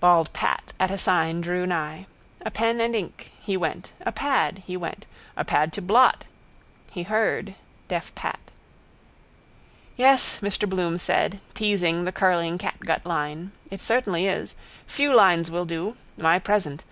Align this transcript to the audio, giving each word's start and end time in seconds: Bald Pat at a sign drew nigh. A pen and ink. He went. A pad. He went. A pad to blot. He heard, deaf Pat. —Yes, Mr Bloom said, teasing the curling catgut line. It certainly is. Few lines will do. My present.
Bald 0.00 0.32
Pat 0.32 0.72
at 0.80 0.90
a 0.90 0.96
sign 0.96 1.42
drew 1.42 1.66
nigh. 1.66 2.06
A 2.46 2.50
pen 2.50 2.80
and 2.80 2.96
ink. 2.96 3.30
He 3.42 3.58
went. 3.58 3.92
A 4.00 4.10
pad. 4.10 4.62
He 4.66 4.74
went. 4.74 5.04
A 5.36 5.44
pad 5.44 5.70
to 5.74 5.82
blot. 5.82 6.24
He 6.92 7.02
heard, 7.02 7.54
deaf 7.86 8.14
Pat. 8.14 8.40
—Yes, 9.94 10.40
Mr 10.40 10.66
Bloom 10.66 10.96
said, 10.96 11.40
teasing 11.52 12.06
the 12.06 12.10
curling 12.10 12.56
catgut 12.56 13.04
line. 13.04 13.52
It 13.70 13.82
certainly 13.82 14.26
is. 14.26 14.54
Few 14.86 15.12
lines 15.14 15.50
will 15.50 15.66
do. 15.66 15.98
My 16.16 16.38
present. 16.38 16.82